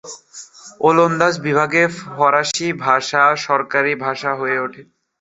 [0.81, 4.81] ওলন্দাজ বিভাগে ফরাসি ভাষা সরকারি ভাষা হয়ে ওঠে।